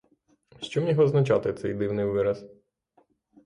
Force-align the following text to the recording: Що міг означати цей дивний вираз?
Що 0.61 0.81
міг 0.81 0.99
означати 0.99 1.53
цей 1.53 1.73
дивний 1.73 2.05
вираз? 2.05 2.45